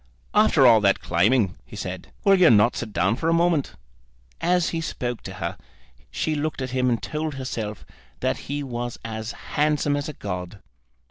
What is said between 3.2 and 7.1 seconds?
a moment?" As he spoke to her she looked at him and